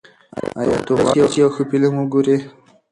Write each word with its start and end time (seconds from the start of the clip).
ایا 0.59 0.77
ته 0.85 0.91
غواړې 0.99 1.23
چې 1.33 1.37
یو 1.41 1.49
ښه 1.55 1.63
فلم 1.69 1.93
وګورې؟ 1.97 2.37